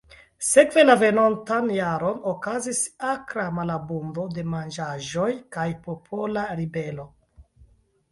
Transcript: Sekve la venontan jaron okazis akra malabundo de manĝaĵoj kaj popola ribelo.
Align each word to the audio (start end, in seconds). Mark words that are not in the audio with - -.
Sekve 0.45 0.83
la 0.83 0.93
venontan 1.01 1.67
jaron 1.73 2.15
okazis 2.31 2.79
akra 3.09 3.45
malabundo 3.57 4.25
de 4.37 4.45
manĝaĵoj 4.55 5.29
kaj 5.57 5.67
popola 5.85 6.47
ribelo. 6.63 7.07